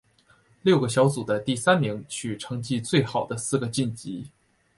[0.63, 4.25] 六个小组的第三名取成绩最好的四个晋级。